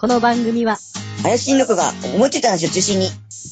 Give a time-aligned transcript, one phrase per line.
[0.00, 0.78] この番組は、
[1.24, 3.08] 林新子が思いついた話を中心に、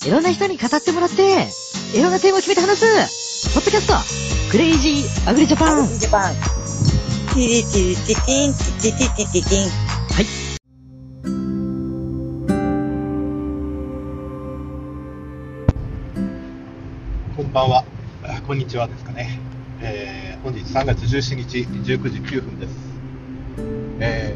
[0.07, 1.49] いろんな人に語ってもらって、
[1.93, 3.95] いろんなテーマを決めて話す、ポッドキャスト、
[4.53, 6.35] Crazy Agri Japan。Japan。
[7.35, 9.71] ティリティリティティン、ティティティティティティン。
[17.37, 17.85] こんばんは。
[18.23, 19.41] あこんにちはですかね。
[19.81, 21.59] えー本日3月17日
[21.93, 22.73] 19時9分です。
[23.99, 24.36] えー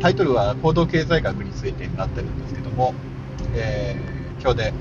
[0.00, 2.94] タイトルは行動経済学についてになってるんですけども、
[3.54, 4.74] えー今日で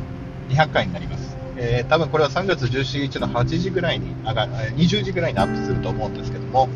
[0.49, 1.35] 200回になります。
[1.57, 6.70] えー多分これは3月17日の8時ぐらいに上が、えー20時ぐらいにアップすると思うんですけども、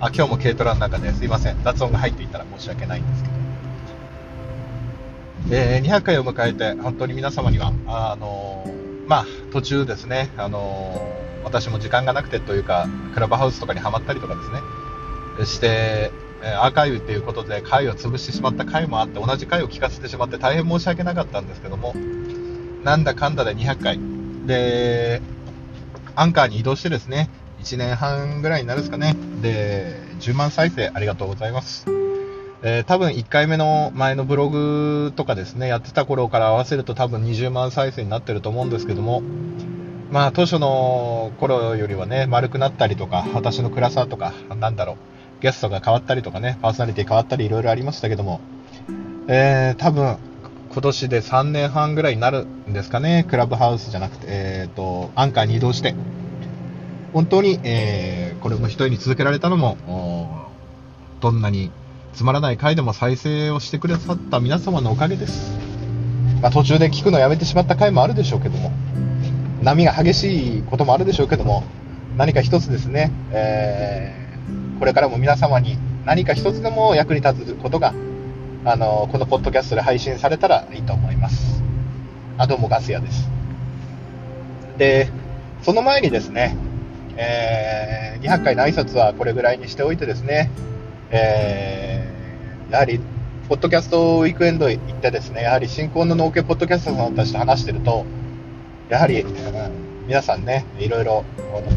[0.00, 1.62] あ今日も軽トラの中ですいません。
[1.62, 3.34] 雑音が入っていたら申し訳ないんですけど。
[5.50, 14.62] えー200回を迎えて、本当に皆様には、あのーまあ、途中ですね、あのー私も時間がなくてというか、クラブハウスとかにはまったりとかですね、
[15.44, 16.12] して、
[16.42, 21.94] えーアーカイブということで回を潰してしまった回もあって、同じ回を聞かせてしまって大変申し訳なかったんですけども、
[22.84, 23.98] なんだかんだで200回。
[24.46, 25.22] で、
[26.16, 27.30] アンカーに移動してですね、
[27.62, 29.16] 1年半ぐらいになるんですかね。
[29.40, 31.86] で、10万再生ありがとうございます。
[32.64, 39.22] えー多分1回目の前のブログとかですね、やってた頃から合わせると多分20万再生になってると思うんですけども、
[40.10, 44.96] まあ当初の頃よりはね、丸くなったりとか、私の暗さとか、なんだろう、
[45.42, 48.40] ゲストが変わったりとかね、パーソナリティ変わったりいろいろありましたけども、
[49.26, 50.16] えー、多分
[50.72, 55.94] 今年で3年半ぐらいになるんですかね、クラブハウスじゃなくて、えーと、アンカーに移動して、
[57.12, 59.76] 本当に、えーこれも一人に続けられたのも、
[61.20, 61.70] どんなに
[62.12, 65.56] つまらない回でも再生をしてくださった皆様のおかげです。
[66.42, 68.72] まあ、途中で聞くのやめてしまった回もあるでしょうけども、
[69.62, 71.62] 波が激しいこともあるでしょうけども、
[72.16, 74.21] 何か一つですね、えー
[74.78, 77.94] これからも皆様に何か一つでも役に立つことが、
[78.64, 81.62] あの、このポッドキャストで配信されたらいいと思います。
[82.38, 83.28] あ、どうもガス屋です。
[84.78, 85.08] で、
[85.62, 86.56] その前にですね、
[87.16, 90.50] えー200回の挨拶はこれぐらいにしておいてですね、
[91.10, 93.00] えーやはり、
[93.48, 98.06] ポッドキャストウィークエンド行ってですね、やはり新婚の農家ポッドキャスターさんたちと話してると、
[98.88, 101.24] やはり、うん皆さんね、いろいろ、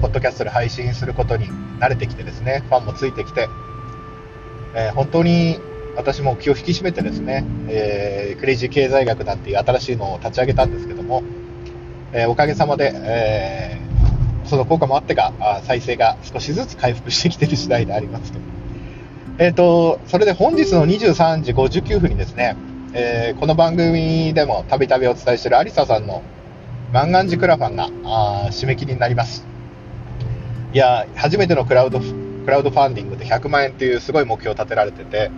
[0.02, 1.48] ポッドキャストで配信することに
[1.80, 3.50] 慣れてきてですね、ファンもついてきて、
[4.74, 5.60] えー本当に
[5.96, 11.24] 私も気を引き締めてですね、えークレイジー経済学なんていう新しいのを立ち上げたんですけども、
[12.14, 13.86] えーおかげさまで、えー
[14.48, 18.40] その効果もあってか、あ再生が少しずつ回復してきてる次第でありますと。
[19.38, 22.56] えっ、と、それで本日の23時59分にですね、
[22.94, 26.24] えーこの番組でもたびたびお伝えしているアリサさんの
[26.96, 29.46] 万願寺クラファンがあ締め切りになります。
[30.72, 32.06] いや、初めてのクラウド、ク
[32.48, 35.30] ラウドファンディングで100万円というすごい目標を立てられてて、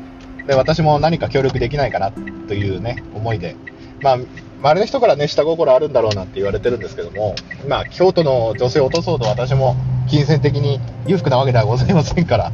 [0.45, 3.56] で、私も何か協力できないかなというね、思いで、
[4.03, 7.34] まあ、周りの人からね、下心あるんだろうなって言われてるんですけども、
[7.68, 9.75] まあ、京都の女性を落とそうと私も
[10.07, 12.51] 金銭的に裕福なわけではございませんから、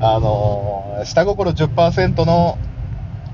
[0.00, 2.58] あのー下心10%の、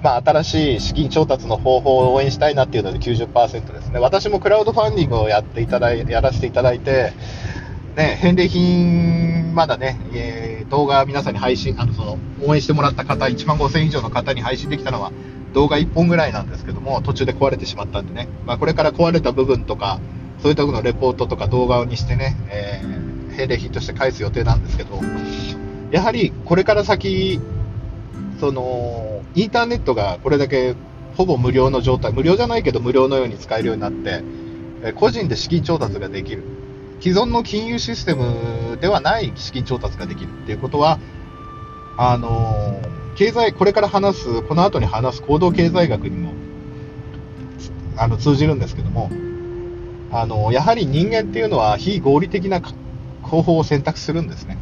[0.02, 4.00] まあ、新しい資金調達の方法を応援したいなっていうので90%ですね。
[4.00, 7.12] 私もクラウドファンディングをやっていただい、やらせていただいて、
[7.96, 15.12] ね、返礼品、まだね、えー動画皆さんに配信、あの、その、応援してもらった方、1万5000以上の方に配信できたのは、
[15.52, 20.00] 動画1本ぐらいなんですけども、途中で壊れてしまったんでね、まあ、これから壊れた部分とか、
[20.40, 25.00] そういったとこのレポートとか動画にしてね、えー返礼品として返す予定なんですけど、
[25.90, 27.40] やはりこれから先、
[28.40, 30.74] その、インターネットがこれだけ
[31.16, 34.22] ほぼ無料の状態、無料じゃないけど無料のように使えるようになって、
[34.82, 36.44] え個人で資金調達ができる。
[37.00, 40.98] 既存の金融システムではない資金調達ができるっていうことは、
[41.96, 42.80] あの
[43.16, 46.34] 経済、これから話す、この後に話す行動経済学にも、
[47.96, 49.10] あの、通じるんですけども、
[50.12, 52.60] あのやはり人間っていうのは非合理的な
[53.22, 54.58] 方法を選択するんですね。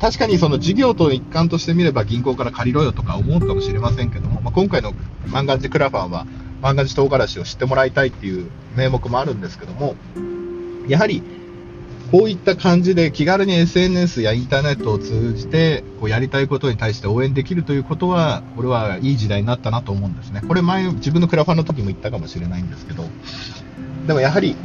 [0.00, 4.92] 確かにその事業と一環として見れば銀行から借りろよとか思うかもしれませんけども、まあ、今回の
[5.28, 6.26] 万願寺クラファンは
[6.62, 9.94] 万願寺唐辛子を知ってもらいたいっていう名目もあるんですけども、
[10.88, 11.22] やはり
[12.10, 20.42] こういった感じで気軽に SNS やインターネットを通じてこうやりたいことに対して応援できるということは、これはいい時代になったなと思うんですね。
[20.46, 23.04] これ前自分のクラファンの時も言ったかもしれないんですけど、
[24.06, 24.56] でもやはり、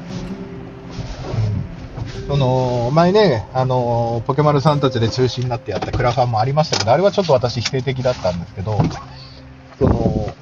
[2.27, 8.79] その前ね、あのポケマルさんたちで中心になってやったクラファンもありましたけど、あれはちょっと私否定的だったんですけど、
[9.77, 10.33] その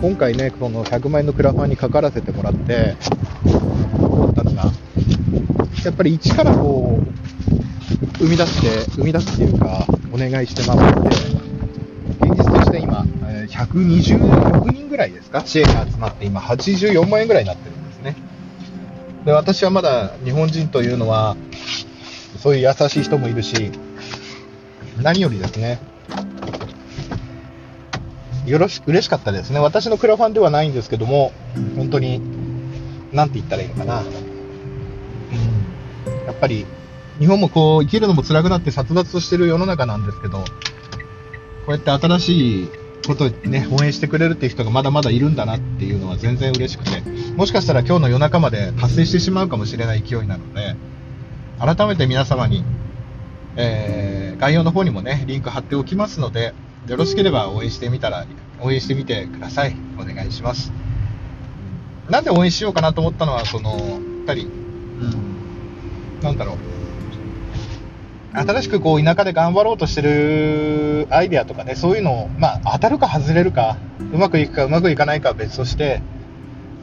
[0.00, 2.96] 今回ね、この100万円のクラファンにかからせてもらって、
[3.94, 4.64] 思ったのが、
[5.84, 11.08] やっぱり一からこう、生み出して、生み出すっていうか、お願いして回って、
[12.20, 12.80] 現実的で
[13.46, 17.73] 126人ぐらいですか、支援が集まって、今、84万円ぐらいになってる。
[19.24, 21.36] で、私はまだ日本人というのは、
[22.38, 23.72] そういう優しい人もいるし、
[25.00, 25.80] 何よりですね、
[28.46, 29.58] よろし、嬉しかったですね。
[29.58, 31.32] 私のクラファンではないんですけども、
[31.76, 32.20] 本当に、
[33.12, 34.02] なんて言ったらいいのかな。
[34.02, 34.06] うん、
[36.26, 36.66] やっぱり、
[37.18, 40.44] 日本もこう、生きるのも辛くなって殺伐としてる世の中なんですけど、こ
[41.68, 42.68] うやって新しい
[43.08, 47.02] ことね、応援してくれるっていう人がまだまだいるんだなっていうのは全然嬉しくて、
[47.36, 50.76] もしかしたら今日の夜中まで達成してしまうかもしれない勢いなので、
[51.58, 52.64] 改めて皆様に、
[53.56, 56.54] えー、概要の方にもね、リンク貼っておきますので、
[56.86, 58.26] よろしければ応援してみたら、
[58.60, 59.76] 応援してみてください。
[59.98, 60.72] お願いします。
[62.10, 66.73] なんで応援しようかなと思ったのは、その、やっぱり、うん、なんだろう。
[68.34, 73.76] 新しくこう田舎で頑張ろうとしてるアイデアとかね、そういうのを、まあ、当たるか外れるか、
[74.12, 76.02] うまくいくかうまくいかないかは別として、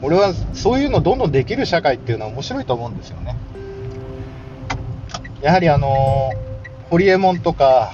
[0.00, 3.36] 俺はそういうのどんどんできる社会っていうのは面白いと思うんですよね。
[5.42, 6.30] やはりあの、
[6.88, 7.92] ホリエモンとか、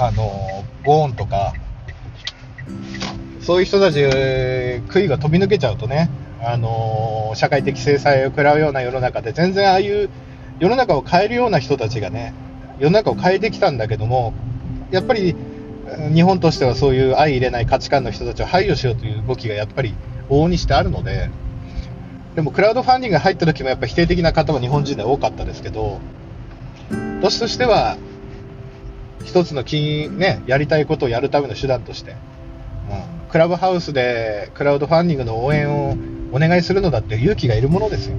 [0.00, 1.54] あの、ゴーンとか、
[3.40, 4.02] そういう人たち、
[4.88, 6.10] 杭が飛び抜けちゃうとね、
[6.42, 10.10] あの、社会的制裁を食らうような世の中で、全然ああいう
[10.58, 12.34] 世の中を変えるような人たちがね、
[12.78, 14.32] 世の中を変えてきたんだけども、
[14.90, 15.34] やっぱり
[16.14, 19.94] 日本としてはそういう相入れない価値観の人たちを排除しようという動きがやっぱり
[20.28, 21.30] 往々にしてあるので、
[22.34, 26.00] でもクラウドファンディングが入った時もやっぱ否定的な方は日本人で多かったですけど、
[27.20, 27.96] 年としては
[29.24, 32.16] 一つの金、ね、やりたいことをやるための手段として、うん、
[33.30, 35.96] クラブハウスでクラウドファンディングの応援を
[36.32, 38.16] お願いするのだって勇気がいるものですよ。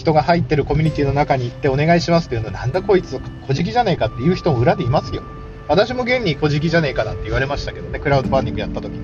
[0.00, 5.22] 人が入ってるコミュニティの中に行ってお願いしますっていうのは、なんだこいつ、小じきじゃねえかっていう人も裏でいますよ。
[5.68, 8.98] 私も現に小じきじゃねえかなんて言われましたけどね、クラウドファンディングやった時に。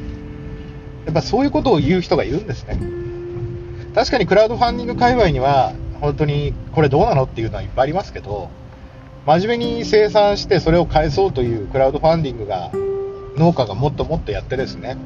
[1.05, 2.81] やっぱそういうことを言う人がいるんですね。
[3.95, 8.49] 確かにクラウドファンディング界隈には、本当にこれどうなのっていうのはいっぱいありますけど、
[9.27, 12.71] 真面目に生産してそれを返そうというクラウドファンディングが
[13.37, 14.97] 農家がもっともっとやってですね、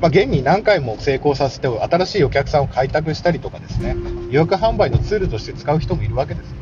[0.00, 3.96] まあ、現に何回も成功させて新しいお客さんを開拓したりとかですね
[4.30, 6.54] 予約販売のツールとして使う人もいるわけです。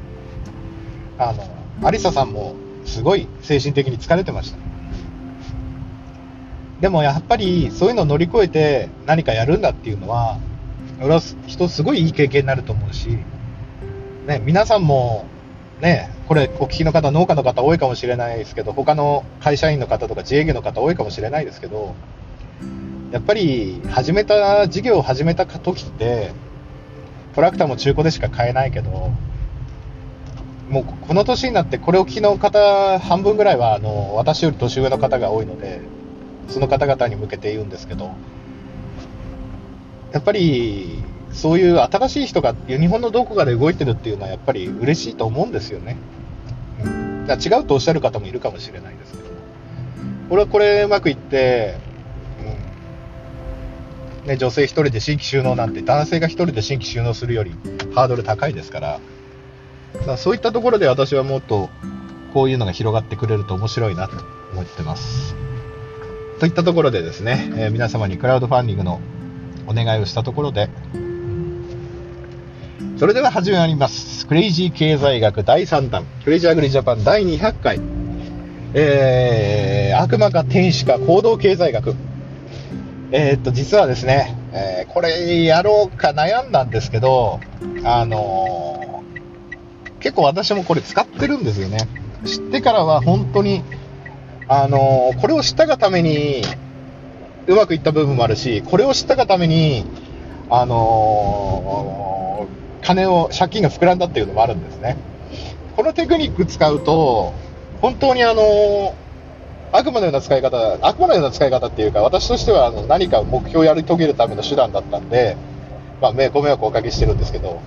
[1.18, 1.46] あの
[1.86, 2.54] アリサさんも
[2.84, 4.58] すごい精神的に疲れてました。
[6.80, 10.38] でもやっぱりそういうのを乗り越えて何かやるんだっていうのは
[11.00, 13.18] 俺は人すごいいい経験になると思うし、
[14.26, 15.26] ね、皆さんも
[15.80, 21.94] ね、これお聞きの方、農家の方多いかもしれないですけど、他の会社員の方とか自営業の方多いかもしれないですけど、
[23.16, 26.32] やっぱり始めた、事業を始めた時って、
[27.34, 29.10] トラクターも中古でしか買えないけど、
[30.68, 35.80] もうこの年になってこれを聞きの方半分ぐらいはあの私より年上の方が多いので、
[36.48, 38.10] その方々に向けて言うんですけど、
[40.12, 41.02] やっぱり
[41.32, 45.96] そういう新しい人が日本のどこかで動いてるっていうのはやっぱり嬉しいと思うんですよね。
[46.84, 49.24] うん、だ違うとおっしゃる方もいるかもしれないですけど、
[50.28, 51.85] 俺はこれうまくいって、
[54.26, 57.52] ね、女性1人で新規収納なんて男性が1人で新規収納するより
[57.94, 59.00] ハードル高いですから、
[59.96, 61.70] からそういったところで私はもっと
[62.34, 64.16] こういうのが広がってくれると面白いなと
[64.52, 65.34] 思ってます。
[66.40, 69.00] といったところでですね、えー、皆様にクラウドファンディングの
[69.66, 70.68] お願いをしたところで、
[72.98, 74.26] それでは始まります。
[74.26, 77.80] クレイジー経済学第3弾、クレイジーアグリジャパン第200回、
[78.74, 81.94] えー、悪魔か天使か行動経済学。
[83.12, 87.40] えー、っと、実はですね、えー、これやろうか悩んだんですけど、
[87.84, 91.78] あのー、結構私もこれ使ってるんですよね。
[92.24, 93.62] 知ってからは本当に、
[94.48, 96.42] あのこれを知ったがために、
[97.46, 99.84] うまくいった部分もあるし、これを知ったがために、
[100.50, 102.48] あの
[102.82, 104.96] 金を、借金が膨らんだっていうのもあるんですね。
[105.76, 107.34] このテクニック使うと、
[107.80, 108.94] 本当にあの、
[109.72, 115.36] 悪魔のような使い方、悪魔のような使い方っていうか、私としてはあの何か目標をやり遂げるための手段だったんで、
[116.00, 117.60] まあ、ご迷惑をおかけしてるんですけど、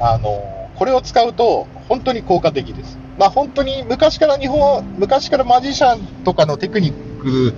[0.00, 2.98] あの、これを使うと本当に効果的です。
[3.18, 7.54] まあ、本当に昔から日本、昔からマジシャンとかのテクニック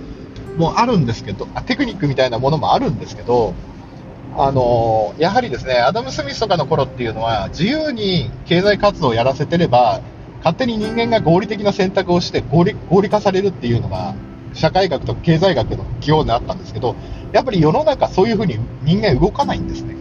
[0.57, 3.53] もあるんですけど、テクニックみたいなものもあるんですけど、
[4.37, 10.01] あのやはりですね、アダム・スミスとかの頃っていうのは、自由に経済活動をやらせてれば、
[10.43, 14.15] 勝手に人間が合理的な選択をして合理合理化されるっていうのが、
[14.53, 16.95] 社会学と経済学の基本であったんですけど、
[17.31, 19.95] やっぱり世の中そういうふうに人間動かないんですね。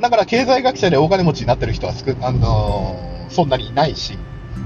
[0.00, 4.18] だから経済学者で大金持ちになってる人はすく、あのー、そんなにいないし、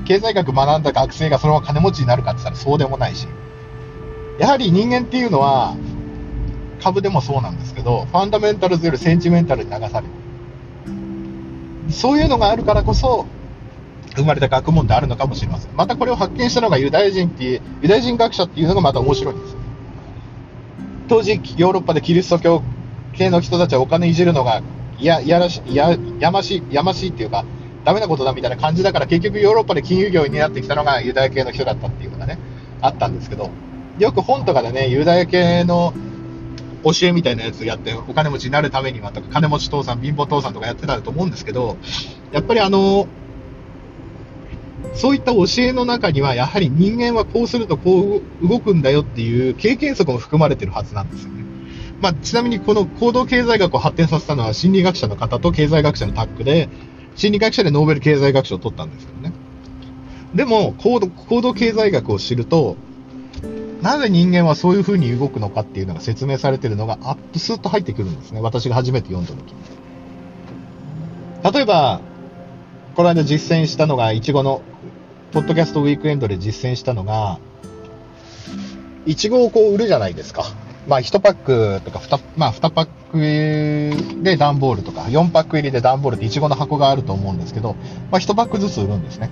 [0.05, 3.29] 経済学学んだ学生がそのまま金持ちになるかって言ったらそうでもないし、
[4.41, 5.77] やはり人間っていうのは、
[6.83, 11.93] 株でもそうなんですけど、ファンダメンタルズよりセンチメンタルに流される。
[11.93, 13.27] そういうのがあるからこそ、
[14.17, 15.77] 生まれた学問であるのかもしれません。
[15.77, 19.57] またこれを発見したのがユダヤ人っていう、ユダヤ人学者っていうのがまた面白いんです。
[21.09, 22.63] 当時、ヨーロッパでキリスト教
[23.13, 24.63] 系の人たちはお金いじるのが、
[24.99, 27.45] いや、やらし、や、やましい、やましいっていうか、
[27.85, 32.39] ダメなことだみたいな感じだから、結局ヨーロッパで金融業になってきたのがユダヤ系の人だったっていうのがね、
[32.81, 33.51] あったんですけど、
[33.99, 35.95] よく本とかでね、ユダヤ系の
[36.85, 41.77] 教えみたいなやつやって、お金持ちになるためにはとか、金持ち父さん、貧乏父さんとかやってたと思うんですけど、
[42.33, 43.07] やっぱりあの、
[44.95, 51.45] そういった教えの中には、やはり人間はこうするとこう動くんだよっていう経験則も含まれてるはずなんですよね。
[52.01, 56.69] まあ、ちなみにこの行動経済学を発展させたのは心理学者の方と経済学者のタッグで、
[57.15, 59.33] 心理学者でノーベル経済学賞を取ったんですけどね。
[60.35, 62.77] でも、行動行動経済学を知ると、
[63.83, 68.41] なぜ人間はそういう風に動くのかっていうのが説明されてるのが、アップスッと入ってくるんですね。
[68.41, 69.55] 私が初めて読んだ時
[71.53, 72.01] 例えば、
[73.01, 74.61] この間実践したのが、いちごの、
[75.33, 77.39] ポッドキャストウィークエンドで実践したのが、
[79.07, 80.45] いちごをこう売るじゃないですか。
[80.87, 82.87] まあ、1パックとか2、まあ、2パッ
[84.19, 87.75] クで段ボールとか、4パック入りで段ボールっていちごの箱があると思うんですけど、
[88.11, 89.31] まあ、1パックずつ売るんですね。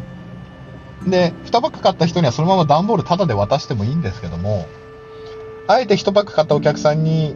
[1.06, 4.64] で、2パック買った人にはそのまま段ボールタダで渡してもいいんですけども、
[5.66, 7.34] あえて1パック買ったお客さんに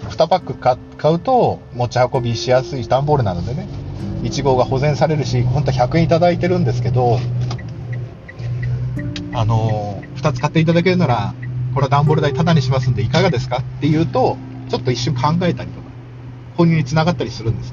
[0.00, 3.68] 2パック買うと持ち運びしやすい段ボールなのでね、
[4.22, 7.18] いちごが保全されるし、本当は100円いただいてるんですけど、
[9.32, 11.34] あの、2つ買っていただけるなら、
[11.74, 13.58] これは段ボール代タダにしますんでいかがですか？
[13.58, 14.36] って言うと、
[14.68, 15.86] ちょっと一瞬考えたりとか、
[16.56, 17.72] 購入につながったりするんです。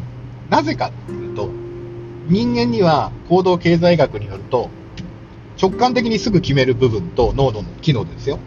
[0.50, 1.50] なぜかっていうと、
[2.28, 4.70] 人間には行動経済学によると、
[5.62, 8.40] 直感的にすぐ決める部分と脳の機能ですよ。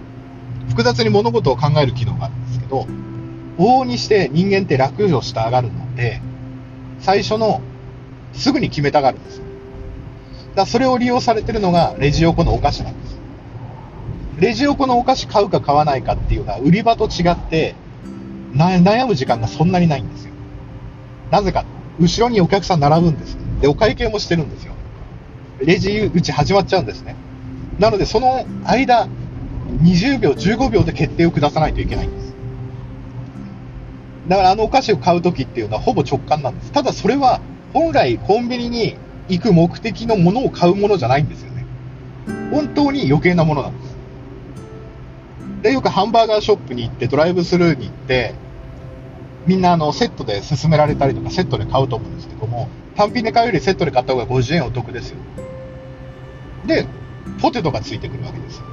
[0.69, 2.87] 複雑に物事を考える機能があるんですけど、
[3.59, 6.23] 往々にして人間って楽をしたがるので、
[7.01, 7.61] 最初の
[8.33, 9.43] すぐに決めたがるんです。
[10.55, 13.19] だそれを利用されてるのがレジ横のお菓子なんです。
[14.39, 17.75] レジ横のお菓子買うか買わないかっていうのは売り場と違って
[18.55, 20.33] 悩む時間がそんなにないんですよ。
[21.31, 21.65] なぜか、
[22.01, 23.37] 後ろにお客さん並ぶんです。
[23.61, 24.75] で、お会計もしてるんですよ。
[25.61, 27.15] レジ打ち始まっちゃうんですね。
[27.79, 29.09] なので、その間、
[29.83, 32.35] 20秒、15秒で決定を下さないといけないんです。
[34.29, 36.73] だからあのお菓子を買うときっていうのはほぼ直感なんです。
[36.73, 37.41] ただそれは
[37.73, 38.97] 本来コンビニに
[39.29, 41.65] 行く目的のものを買うものじゃないんですよね。
[42.51, 43.91] 本当に余計なものなんです。
[45.63, 48.35] で、よくハンバーガーショップに行ってドライブスルーに行って、
[49.47, 55.17] みんなあのセットで勧められたりとかセットで買うと思うんですけども、単品で買うよりセットで買った方が50円お得ですよ。
[56.67, 56.87] で、
[57.41, 58.65] ポテトがついてくるわけですよ。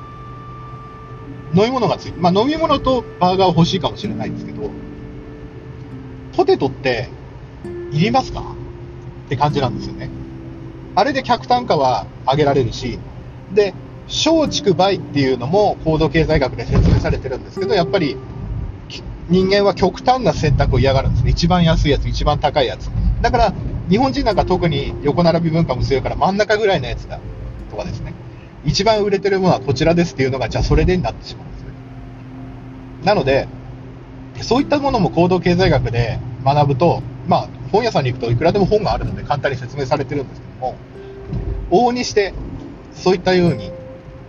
[1.56, 4.70] 飲み物がついて、まあ飲み物とバーガー欲しいかもしれないんですけど、
[6.36, 7.10] ポテトって
[7.92, 8.57] いりますか？
[9.28, 10.10] って感じなんですよね。
[10.96, 12.98] あれで客単価は上げられるし、
[13.54, 13.74] で、
[14.08, 18.18] 小畜梅っていうのも行動経済学で説明されてるんですけど、やっぱり
[19.30, 21.32] 人間は極端な選択を嫌がるんですね。
[21.32, 22.90] 一番安いやつ、一番高いやつ。
[23.22, 23.54] だから、
[23.90, 27.20] 日本人なんか特に横並び文化も強いから真ん中ぐらいのやつだ
[27.70, 28.14] とかですね。
[28.66, 31.68] 一番売れてるものはこちらですっていうのが、じゃあそれでになってしまうんですね。
[33.04, 33.48] なので、
[34.42, 40.76] そういったものも行動経済学で学ぶと、まあ、本屋さんに行くといくらでも本があるので簡単に説明されてるんですけども、
[41.70, 42.34] 往々にして、
[42.94, 43.72] そういったように、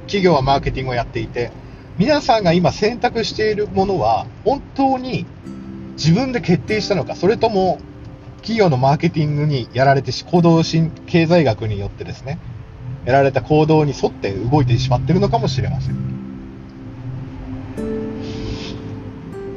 [0.03, 1.51] 企業はマーケティングをやっていて、
[1.99, 5.27] 皆さんが今選択しているものは、本当に
[5.93, 7.79] 自分で決定したのか、それとも
[8.37, 12.39] 企業のマーケティングにやられて、行動経済学によってですね、
[13.05, 15.97] やられた行動に沿って動いてしまっているのかもしれません。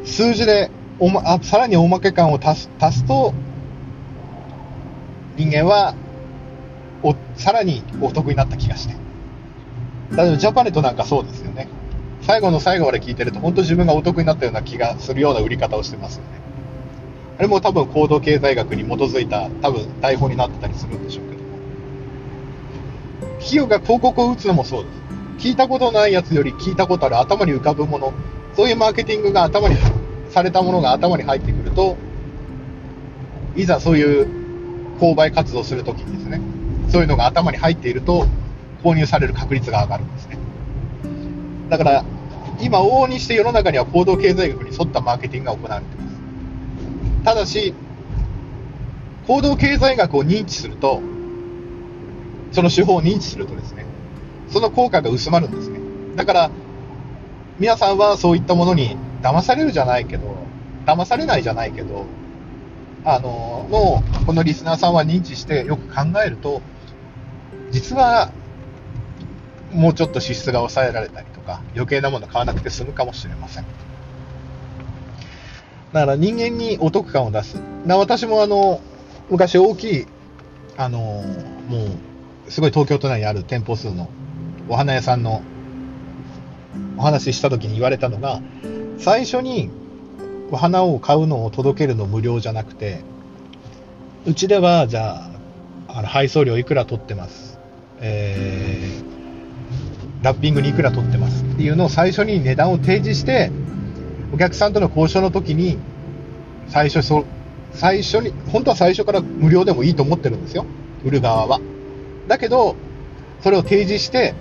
[0.05, 0.69] 数字で
[0.99, 3.33] お、ま、あさらにおまけ感を足す足すと、
[5.41, 5.95] 人間は
[7.01, 8.93] おさらにお得になった気がして。
[10.15, 11.67] 例えばジャパネットなんかそうですよね。
[12.21, 16.29] 最後の最後まで聞いてると、本当自分がお得になったような気がするような売り方をしてますよね。
[17.39, 21.49] あれも多分行動経済学に基づいた多分台本になってたりするんでしょうけども。
[23.39, 24.89] 企業が広告を打つのもそうで
[25.39, 25.47] す。
[25.47, 28.13] 聞いたことないやつより聞いたことある頭に浮かぶもの、
[28.55, 29.75] そういうマーケティングが頭に
[30.29, 31.97] されたものが頭に入ってくると、
[33.55, 34.40] いざそういう
[35.01, 36.39] 購買活動するときにですね、
[36.89, 38.27] そういうのが頭に入っていると、
[38.83, 40.37] 購入される確率が上がるんですね。
[41.69, 42.05] だから、
[42.59, 46.21] 今、往々にして世の中には行動経済学に沿ったマーケティングが行われています。
[47.25, 47.73] ただし、
[49.25, 51.01] 行動経済学を認知すると、
[52.51, 53.85] その手法を認知するとですね、
[54.49, 55.79] その効果が薄まるんですね。
[56.15, 56.51] だから、
[57.57, 60.35] 皆さんはそういったものに騙されるじゃないけど、
[60.85, 62.05] 騙されないじゃないけど、
[63.03, 66.61] あの、の、このリスナーさんは認知してよく考えると、
[67.71, 68.31] 実は、
[69.71, 73.65] もうちょっと支出が抑えられたりとか、余計なもの買わなくて済むかもしれません。
[75.93, 77.55] だから人間にお得感を出す。
[77.85, 78.81] な私もあの、
[79.29, 80.07] 昔大きい、
[80.77, 81.23] あの、も
[82.47, 84.09] う、すごい東京都内にある店舗数の
[84.69, 85.41] お花屋さんの
[86.97, 88.41] お話しした時に言われたのが、
[88.97, 89.69] 最初に
[90.57, 93.01] 花を買うのを届けるの無料じゃなくて、
[94.25, 95.31] うちでは、じゃ
[95.87, 97.59] あ、あの配送料いくら取ってます。
[97.99, 103.51] えー、ラッピングにいくら取ってますっていうのを最初に値段を提示して、
[104.33, 105.77] お客さんとの交渉の時に、
[106.67, 107.25] 最初そ、
[107.73, 110.65] 最初に、本当は最初から無料でもいいと思ってるんですよ。
[111.03, 111.59] 売る側は。
[112.27, 112.75] だけど、
[113.41, 114.35] それを提示して、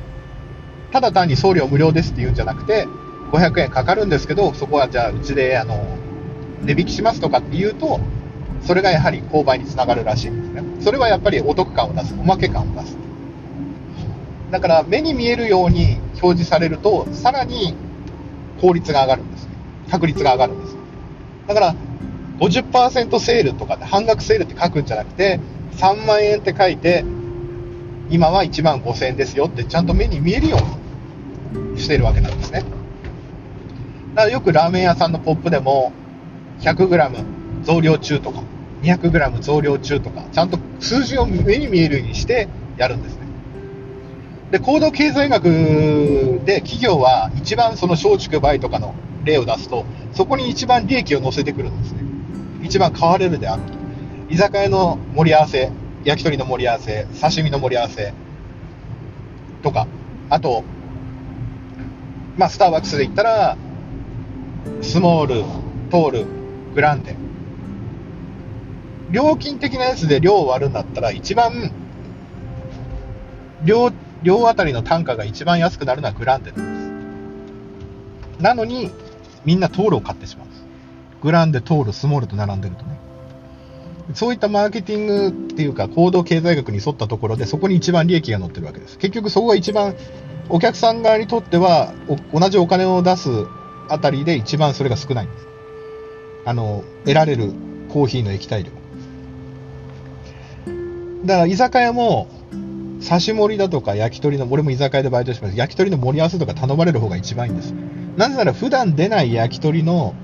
[0.93, 2.87] ただ単に送料無料ですって言うんじゃなくて、
[3.33, 5.99] 500円かかるんですけど、そこはじゃあうちで、あの、
[6.63, 8.01] 値引きしますとかって言うと、
[8.63, 10.63] それがやはり購買につながるらしいんですね。
[10.81, 12.97] それはやっぱりお得感を出す、おまけ感を出す。
[14.51, 17.75] だから目に見えるように表示されると、さらに
[18.61, 19.49] 効率が上がるんです。
[19.91, 20.77] 確率が上がるんです。
[21.47, 21.75] だから、
[22.39, 25.41] 50%セールとかで半額セールって書くんじゃなくて、
[25.77, 27.05] 3万円って書いて、
[28.11, 30.59] 今は1万5000円ですよってちゃんと目に見えるよ
[31.55, 32.65] うにしてるわけなんですね。
[34.15, 35.93] だからよくラーメン屋さんのポップでも、
[36.61, 37.25] 100g
[37.65, 38.43] 増量中とか、
[38.83, 43.21] 200g 増量中とか、ちゃんと数字を目に見えるようにしてやるんですね。
[44.51, 52.01] で、行動経済学で企業は一番その松竹梅とかの例を出すと、そこに一番利益を乗せてくるんですね。
[52.63, 53.73] 一番買われるであると。
[54.29, 55.71] 居酒屋の盛り合わせ、
[56.05, 58.13] 焼き鳥の盛り合わせ、刺身の盛り合わせ
[59.63, 59.87] とか、
[60.29, 60.65] あと、
[62.37, 63.57] まあ、スターバックスで言ったら、
[64.83, 65.45] スモール、
[65.91, 66.40] トール、
[66.75, 67.17] グランデ。
[69.11, 71.73] 料金的なやつで量を割るんだったら、一番、
[73.65, 73.91] 量、
[74.23, 78.43] 量あたりの単価が一番安くなるのはグランデなんです。
[78.43, 78.91] なのに、
[79.45, 80.65] みんなトールを買ってしまうんです。
[81.23, 82.99] グランデ、トール、スモールと並んでるとね。
[84.15, 88.99] そういったマーケティングっていうか、行動経済学に沿ったところで、そこに一番利益が乗ってるわけです。
[88.99, 89.95] 結局そこが一番、
[90.49, 91.93] お客さん側にとっては、
[92.33, 93.29] 同じお金を出す
[93.89, 95.50] あたりで一番それが少ないんです。
[96.45, 97.53] あの、得られる
[97.89, 98.71] コーヒーの液体量。
[101.25, 102.29] だから居酒屋も、
[103.07, 105.57] 刺し盛りだとか焼き鳥の、俺も居酒屋でバイトします。
[105.57, 107.73] 焼き鳥の盛り合わせとか頼まれる方が一番いいんです。
[108.17, 110.15] なぜなら普段出ない焼き鳥の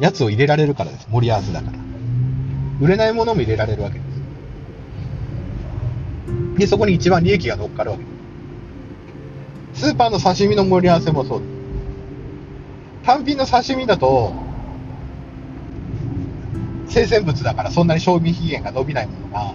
[0.00, 1.08] やつを入れられるからです。
[1.10, 1.78] 盛り合わせだから。
[2.80, 4.04] 売れないものも入れられるわけで
[6.54, 6.58] す。
[6.58, 8.08] で、そこに一番利益が乗っかるわけで
[9.74, 9.88] す。
[9.88, 11.50] スーパーの刺身の盛り合わせもそうです。
[13.04, 14.34] 単品の刺身だと、
[16.94, 19.54] 生鮮物だからそんなに賞味期限が伸びないものが、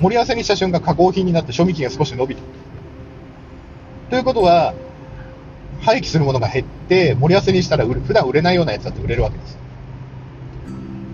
[0.00, 2.42] 盛り合わせにした瞬間加工品になって賞味期限が少し伸びた。
[4.10, 4.74] ということは、
[5.80, 9.58] 廃棄するものが減って、盛り合わせにしたら売れ普段売れないようなやつだって売れるわけです。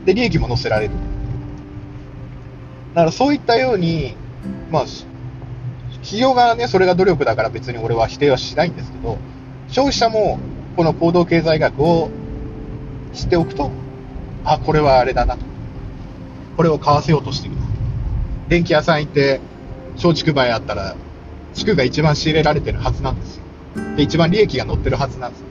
[0.04, 0.94] で、利益も乗せられる。
[2.94, 4.14] だからそういったように、
[4.70, 4.84] まあ、
[6.02, 9.18] 企業側ね、それが努力だから別に俺は否定はしないんですけど、
[9.68, 10.38] 消費者も
[10.76, 12.10] この行動経済学を
[13.12, 13.70] 知っておくと、
[14.46, 15.44] あ、これはあれだなと。
[16.56, 17.54] これを買わせようとしてる。
[18.48, 19.40] 電気屋さん行って、
[19.96, 20.94] 松竹梅あったら、
[21.52, 23.42] 地区が一番仕入れられてるはずなんですよ。
[23.96, 25.46] で、一番利益が乗ってるはずなんですよ。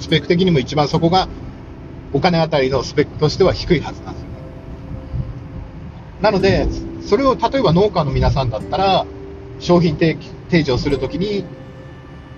[0.00, 1.28] スペック的にも一番そこが、
[2.12, 4.28] お金あたりのスペックとしては低いはずなんですよ。
[6.22, 6.66] なので、
[7.02, 9.06] それを例えば農家の皆さんだったら、
[9.60, 10.16] 商品提
[10.48, 11.44] 提示をするときに、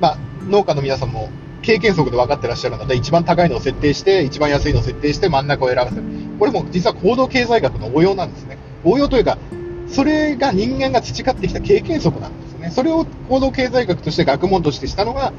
[0.00, 1.30] まあ、農家の皆さんも
[1.62, 6.02] 経験則で分かってらっしゃるので、一番高いのを設定して、一番安いのを設定して真ん中を選ばせる。
[6.38, 8.58] これも実は行動経済学の応用なんですね。
[8.84, 9.38] 応用というか、
[9.86, 12.70] それが人間が培ってきた経験則なんですね。
[12.70, 15.32] それを行動経済学として学問としてしたのが、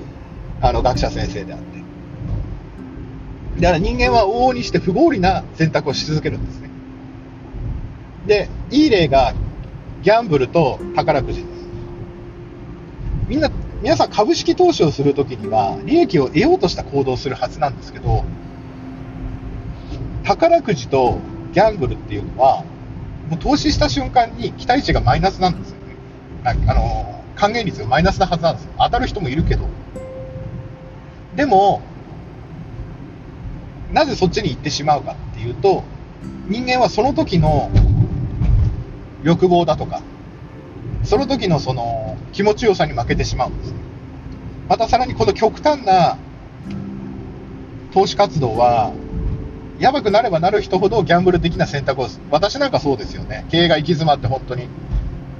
[0.61, 1.83] あの、学者先生であって。
[3.59, 6.69] だから人間は往々にして不合理な選択をし続けるんですね。
[8.25, 9.33] で、いい例が、
[10.01, 11.47] ギャンブルと宝くじです。
[13.27, 13.49] みんな、
[13.83, 18.23] 皆さん株式投資をするときには、利益を得ようとした行動をするはずなんですけど、
[20.23, 21.19] 宝くじと
[21.51, 22.63] ギャンブルっていうのは、
[23.29, 25.97] もう投資した瞬間に期待値がマイナスなんですよね。
[26.45, 28.71] あの、還元率がマイナスなはずなんですよ。
[28.79, 29.67] 当たる人もいるけど。
[31.35, 31.81] でも、
[33.91, 35.83] なぜそっちに行ってしまうかっていうと、
[36.47, 37.69] 人間はその時の
[39.23, 40.01] 欲望だとか、
[41.03, 43.73] その時のその気持ちよさに負けてしまうんです。
[44.69, 46.17] またさらにこの極端な
[47.93, 48.91] 投資活動は、
[49.79, 53.45] やばくなればなる人ほどギャンブル的な選択を、私なんかそうですよね。
[53.49, 54.67] 経営が行き詰まって本当に、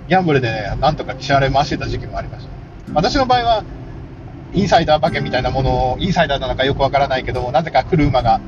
[0.10, 2.52] ギャンブルでね、なんとか支払い回してた時期もありました。
[2.94, 3.64] 私の場合は、
[4.54, 8.42] インサイダー馬券みたいなものを、インサイダーなのかよくわからないけど、なぜか来る馬が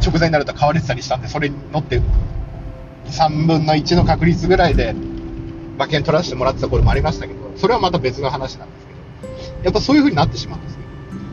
[0.00, 2.00] 直前になると買われてたりしたんで、それに乗って、
[3.06, 4.94] 3分の1の確率ぐらいで
[5.80, 10.84] 馬券取らせてもらってた頃もありましたけど、それはまた別の話なんですけど、やっぱそういう風になってしまうんですね。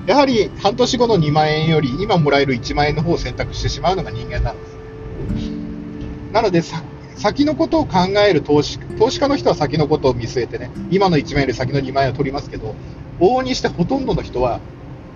[0.07, 4.77] やはり半年後の2万円より今もらえる1万円の方を選択してしまうのが人間なんです。
[6.31, 6.81] なのでさ、
[7.17, 12.73] 先のことを考える投資投資家の人は先のことを見据えてね、今の1万円より先の2万円を取りますけど、
[13.19, 14.61] 往々にしてほとんどの人は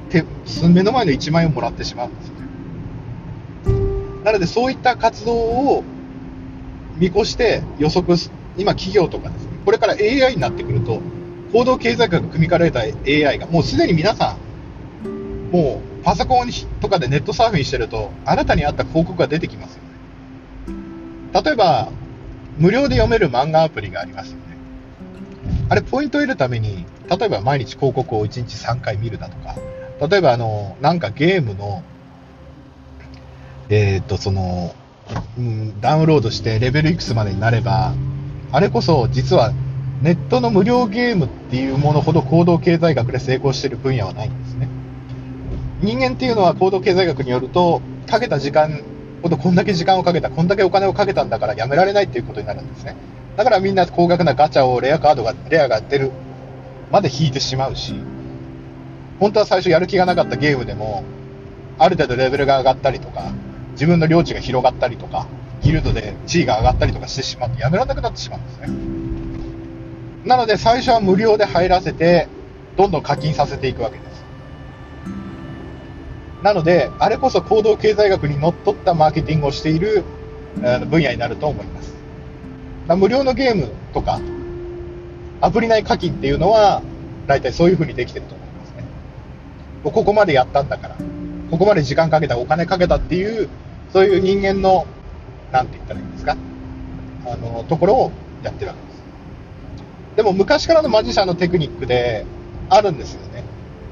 [0.09, 0.25] 手、
[0.67, 2.41] 目の前の1万円をもらってしまうんですよね。
[4.25, 5.83] なのでそういった活動を
[6.97, 11.01] 見越して予測す、今企業とかですね、これから AI になってくると、
[11.53, 12.79] 行動経済学組み換えられた
[13.29, 14.37] AI が、もうすでに皆さ
[15.03, 21.43] ん、もうパソコンとかでネットサーフィンしてると、あなたに合った広告が出てきますよね。
[21.43, 21.89] 例えば、
[22.57, 24.41] 無料で読める漫画アプリがありますよね。
[25.69, 29.55] あれ、ポイントを得るために、例えば毎日広告を1日3回見るだとか、
[30.07, 31.83] 例えばあの、なんかゲームの、
[33.69, 34.75] えーっと、その、
[35.37, 37.93] うん、ダウンロードしてレベルいくつまでになれば、
[38.53, 39.53] あれこそ実は
[40.01, 44.67] ネットの無料ゲームっていうものほど行動経済学で成功している分野はないんですね。
[45.81, 48.83] 人間っていうのは行動経済学によると、かけた時間
[49.21, 52.95] ほどこんだけ時間をかけた、こんだけお金をかけたんだからやめられないっていうことになるんですね。
[53.37, 56.11] だからみんな高額なガチャをレアカードが、レアが出る
[56.91, 57.95] まで引いてしまうし、
[59.19, 61.03] 本当は最初やる気がなかったゲームでも、
[61.77, 63.31] ある程度レベルが上がったりとか、
[63.73, 65.27] 自分の領地が広がったりとか、
[65.61, 68.67] ギルドで地位が上がったりとかしてしまってやめられなくなってしまうんですね。
[70.25, 72.27] なので最初は無料で入らせて、
[72.77, 74.11] どんどん課金させていくわけです。
[76.43, 80.03] なので、あれこそ行動経済学にのっとったマーケティングをしている
[80.89, 81.93] 分野になると思います。
[82.97, 84.19] 無料のゲームとか、
[85.39, 86.81] アプリ内課金っていうのは、
[87.27, 88.83] 大体そういう風にできてると思いますね。
[89.83, 90.95] ここまでやったんだから、
[91.51, 93.49] ここまで時間かけた、お金かけたっていう、
[93.93, 94.85] そういう人間の、
[95.51, 96.37] なんて言ったらいいんですか、
[97.25, 98.11] あの、ところを
[98.43, 98.91] やってるわけです。
[100.17, 102.25] でも昔からのマジシャンのテクニックで
[102.69, 103.43] あるんですよね。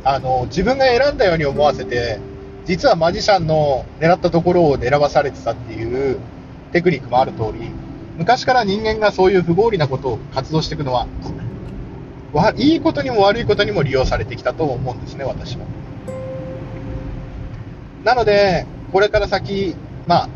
[0.03, 2.19] あの、自分が選んだように思わせて、
[2.65, 6.19] 実はマジシャンの狙ったところを選ばされてたっていう
[6.71, 7.71] テクニックもある通り、
[8.17, 11.07] 昔から人間がそういう不合理なことを活動していくのは、
[12.57, 15.65] いいことにも悪いことにも利用されてきたと思うんですね、私は。
[18.03, 20.29] なので、これから先、まあ、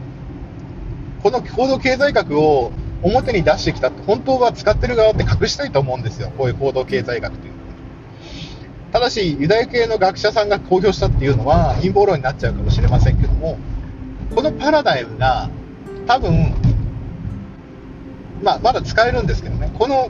[1.24, 7.64] この行動経済学を表に出してきたって、本当は使ってる側って隠したいと思うんですよ、こういう行動経済学というのは。
[8.92, 13.58] ただし、ユダヤ系の学者さんが公表したっていうのは陰謀論になっちゃうかもしれませんけども、
[14.36, 15.50] このパラダイムが
[16.08, 16.54] 多分、
[18.44, 20.10] まあ、まだ使えるんですけどね、この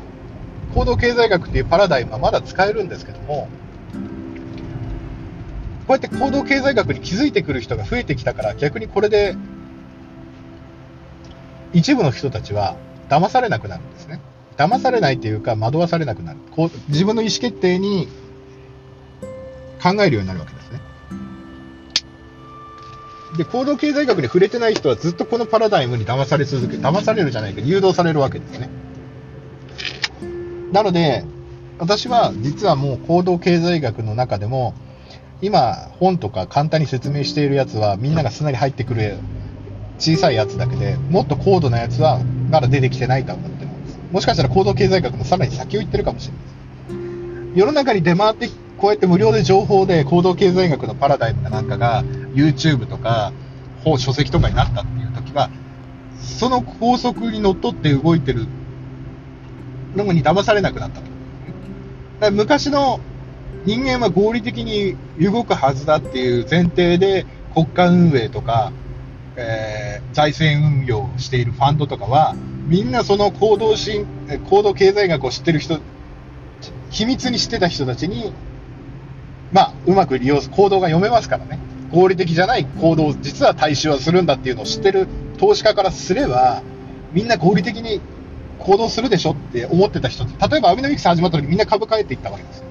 [0.73, 3.47] 行動経済学っていうパラダイムはまだ使えるんですけども、
[5.87, 9.35] こうやって行動経済学に気づいてくる人が増えてきたから、逆にこれで、
[11.73, 12.75] 一部の人たちは
[13.09, 14.19] 騙されなくなるんですね。
[14.57, 16.39] 騙されないというか、惑わされなくなる。
[16.51, 18.07] こう自分の意思決定に
[19.81, 20.79] 考えるようになるわけですね。
[23.37, 28.69] で、行動経済学に触れてない人はずっとこのパラダイムに騙され続け、騙されるじゃないけど、誘導されるわけですね。
[30.71, 31.25] なので、
[31.79, 34.75] 私は実はもう行動経済学の中でも、
[35.41, 39.17] 今本とか簡単に説明しているやつはみんながすんなり入ってくる
[39.99, 43.99] 小さいやつだけで、もっと高度なやつはまだ出てきてないと思ってます。
[44.11, 47.59] もしかしたら行動経済学のさらに先を行ってるかもしれないです。
[47.59, 52.03] 世の中に出回って、こうやって無料で情報で行動経済学のパラダイムかなんかが
[52.33, 53.31] YouTube とか
[53.83, 55.49] 本書籍とかになったっていう時は、
[56.19, 58.47] その法則にのっとって動いてる
[59.95, 61.05] のに騙されなくなったと。
[62.19, 62.99] だ昔の
[63.65, 68.73] 人間は合理的に動くはずだっていう前提で国家運営とか、
[69.35, 72.35] えー財政運用をしているファンドとかは、
[72.67, 74.05] みんなその行動し
[74.49, 75.79] 行動経済学を知ってる人、
[76.91, 78.31] 秘密に知ってた人たちに、
[79.51, 81.59] まあ、うまく利用す、行動が読めますからね。
[81.91, 86.61] 合理的じゃない行動を実は大衆はするんだっていうのを知ってる投資家からすれば、
[87.11, 88.01] みんな合理的に
[88.59, 92.63] 行動するでしょって思ってた人、例えばアベノミクス始まった時みんな株買えって言ったわけです。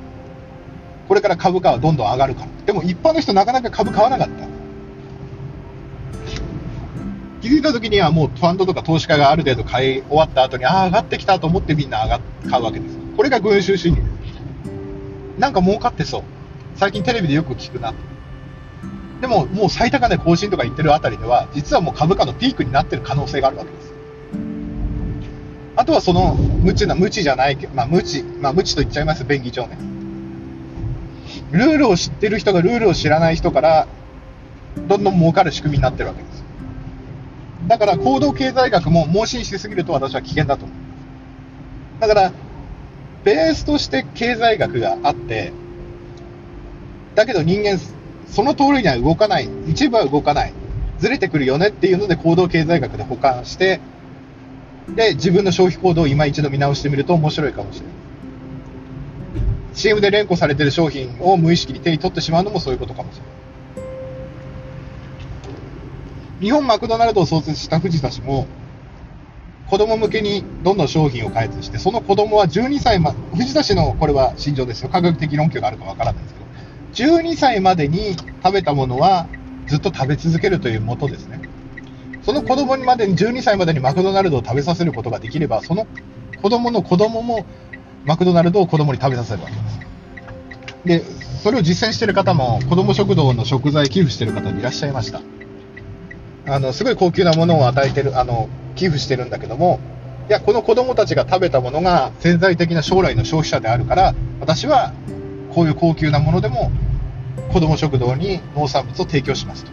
[1.09, 2.49] これから株価はどんどん上がるから。
[2.67, 4.62] でも一般の人なかなか株買わなかった。
[7.43, 12.97] 気づいた時にはもうファンドとか投資家がある程度買い終わった後に、ああ、上がってきたと思ってみんな上が買うわけです。
[13.17, 15.41] これが群衆心理です。
[15.41, 16.23] なんか儲かってそう。
[16.77, 17.93] 最近テレビでよく聞くな。
[19.21, 23.93] でも、もう最高値更新とか言ってるあたりでは、実はもう株価のピークになってる可能性があるわけです。
[25.75, 29.79] あとはその、無知な、無知じゃないけど、まあ無知、まあ無知と言っちゃいます、便宜上ね。
[31.51, 33.89] ルールを知ってる人がルールを知らない人から、
[34.87, 36.52] どんどん儲かる仕組みになってるわけです。
[37.69, 42.01] だから行動経済学も盲信しすぎると私は危険だと思う。
[42.01, 42.33] だから、
[43.25, 45.53] ベースとして経済学があって、
[47.15, 47.79] だけど人間、
[48.27, 50.53] その通りには動かない、一部は動かない、
[50.99, 53.81] ずれてくるよねっていうので行動経済学で保管して、
[54.89, 57.95] で、自分の消費行動を今一度見直してみると面白いかもしれない。
[59.75, 63.42] CM で連呼されてる商品を無意識に手に取ってしまうのもそういうことかもしれない。
[66.43, 68.49] 日本マクドナルドを創設した藤田氏も、
[69.69, 74.89] 子供向けにどんどん商品を開発して、その子供は12歳ま、藤田氏のこれは心情ですよ。
[74.89, 76.47] 科学的論拠があるかわからないですけど、
[77.13, 79.29] 12歳までに食べたものは
[79.69, 81.41] ずっと食べ続けるというもとですね。
[82.23, 85.87] その子供にまでに12歳までにマクドナルドを食べさせることができれば、その
[86.43, 87.47] 子供の子供も
[88.05, 89.55] マクドナルドを子供に食べさせるわけ
[90.91, 91.07] です。
[91.07, 95.21] で、それを実践している方も、子供食堂の食材寄付している方にいらっしゃいました。
[96.47, 99.81] あの、すごい高級なものを与えてる、あの、寄付してるんだけども、
[100.29, 104.93] いや、この子供たちが食べたものが潜在的な将来の消費者であるから、私は
[105.51, 106.73] こういう高級なものでも
[107.53, 109.71] 子供食堂に農産物を提供しますと。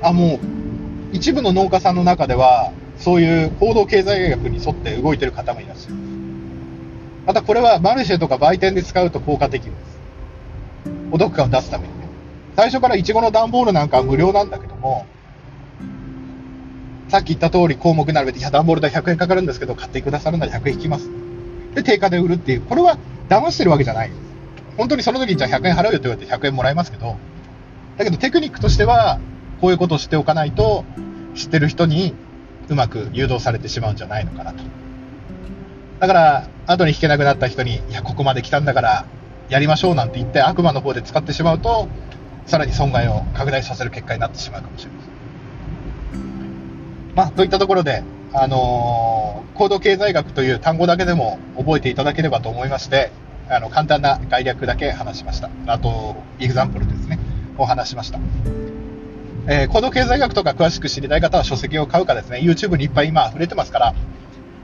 [0.00, 0.40] あ、もう、
[1.12, 6.08] 一部の農家さんの中では、そういう行動経済学に沿って動いてる方もいらっしゃいます。
[7.26, 9.98] またこれはマルシェとか売店で使うと効果的です。
[11.10, 11.97] お得感を出すために。
[12.58, 15.06] 最初からイチゴの段ボールなんかは無料なんだけども、
[17.08, 21.08] さっき言った通り項目並べて、いや、段ボール代100円かかるんですけど、買ってくださるなら100円引きます。
[21.76, 24.10] で、定価で売るっていう、これは騙してるわけじゃない。
[24.76, 27.16] 本当にその時にじゃあ100円払うよって言われて100円もらえますけど、
[27.96, 29.20] だけどテクニックとしては、
[29.60, 30.84] こういうことを知っておかないと、
[31.36, 32.12] 知ってる人に
[32.68, 34.64] うまく誘導されてしまうんじゃないのかなと。
[36.00, 39.06] だから、後に引けなくなった人に、いや、ここまで来たんだから、
[39.48, 41.88] やりましょうなんて言って悪魔の方で使ってしまうと、
[42.48, 45.12] さらに損害を拡大させる結果になってしまうかもしれません。
[47.14, 53.10] まあ、といったところで、あのー行動経済学という単語だけでも覚えていただければと思いまして、
[53.50, 55.50] あの、簡単な概略だけ話しました。
[55.66, 57.18] あと、エグザンプルですね、
[57.58, 58.20] を話しました。
[59.48, 63.94] えー行動経済学とか詳しく知りたい方は書籍を買うかですね、YouTube にいっぱい今溢れてますから、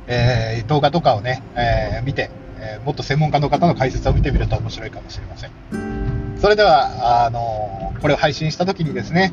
[0.06, 6.03] えー動画とかをね、えー見て、えーもっと専門家の方の解説を見てみると面白いかもしれません。
[6.44, 9.32] それでは、あのこれを配信した時にですね、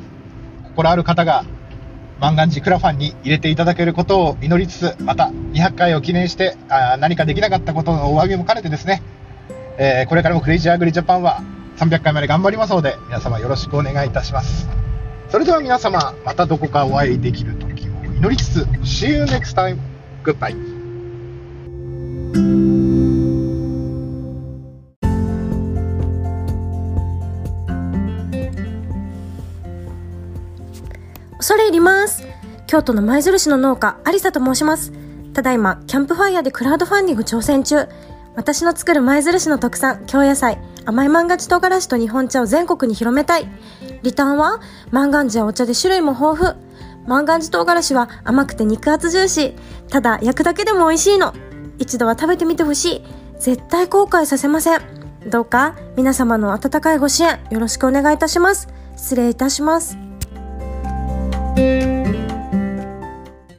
[0.69, 1.43] 心ある方が、
[2.21, 9.03] 万願寺クラファンに入れていただけることを祈りつつ、また200回を記念して、あ何かできなかったことのお詫びも兼ねてですね、
[9.77, 11.43] えーこれからもクレイジーアグリジャパンは
[11.79, 14.69] 300回まで頑張りますので、皆様よろしくお願いいたします。
[15.27, 19.77] それでは皆様、またどこかお会いできる時を祈りつつ、See you next time.
[20.23, 20.55] Goodbye.
[32.71, 34.93] 京都の舞鶴市の農家有沙と申します。
[35.33, 37.89] ただいまキャンプファイヤーでクラウドファンディング挑戦中。
[38.37, 43.47] 私の作る舞鶴市の特産京野菜甘い万願寺唐辛子と日本茶を全国に広めたい。
[44.03, 47.09] リターンは万願寺やお茶で種類も豊富。
[47.09, 49.55] 万願寺唐辛子は甘くて肉厚ジューシー。
[49.89, 51.33] ただ焼くだけでも美味しいの。
[51.77, 53.01] 一度は食べてみてほしい。
[53.37, 54.79] 絶対後悔させません。
[55.29, 58.69] どうか皆様の温かいご支援よろしくお願いいたします。
[58.95, 59.97] 失礼いたします。